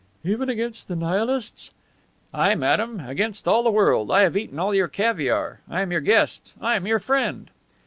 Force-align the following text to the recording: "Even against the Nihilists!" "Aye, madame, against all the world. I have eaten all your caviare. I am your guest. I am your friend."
"Even 0.23 0.49
against 0.49 0.87
the 0.87 0.95
Nihilists!" 0.95 1.69
"Aye, 2.33 2.55
madame, 2.55 3.01
against 3.01 3.47
all 3.47 3.61
the 3.61 3.69
world. 3.69 4.09
I 4.09 4.21
have 4.23 4.35
eaten 4.35 4.57
all 4.57 4.73
your 4.73 4.87
caviare. 4.87 5.59
I 5.69 5.81
am 5.81 5.91
your 5.91 6.01
guest. 6.01 6.55
I 6.59 6.75
am 6.75 6.87
your 6.87 6.97
friend." 6.97 7.51